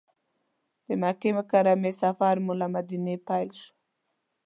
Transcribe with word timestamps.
د 0.87 0.89
مکې 1.01 1.29
مکرمې 1.37 1.91
سفر 2.01 2.35
مو 2.45 2.53
له 2.61 2.67
مدینې 2.75 3.15
پیل 3.27 3.49
شو. 3.61 3.69